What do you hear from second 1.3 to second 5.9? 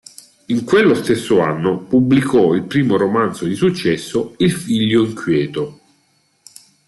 anno pubblicò il primo romanzo di successo, "Il figlio inquieto".